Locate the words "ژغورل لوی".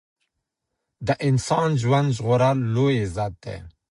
2.15-2.95